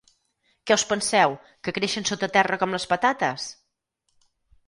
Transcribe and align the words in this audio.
Què 0.69 0.75
us 0.79 0.85
penseu, 0.91 1.33
que 1.67 1.73
creixen 1.75 2.09
sota 2.11 2.29
terra 2.37 2.59
com 2.63 2.73
les 2.77 2.87
patates? 2.93 3.49